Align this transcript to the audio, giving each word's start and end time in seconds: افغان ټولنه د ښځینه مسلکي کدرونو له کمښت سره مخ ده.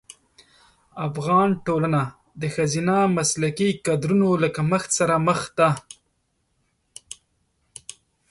افغان 1.07 1.49
ټولنه 1.65 2.01
د 2.41 2.43
ښځینه 2.55 2.95
مسلکي 3.17 3.69
کدرونو 3.85 4.29
له 4.41 4.49
کمښت 4.55 4.89
سره 4.99 5.15
مخ 5.27 5.39
ده. 5.57 5.69